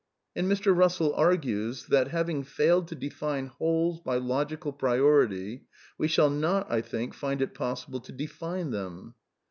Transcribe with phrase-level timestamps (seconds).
[0.35, 0.75] And Mr.
[0.75, 3.53] Bussell argues that, '^ having failed to define ^.
[3.61, 8.71] ^wholes by logical priority, we shall not, I think, find it \ possible to define
[8.71, 9.13] them."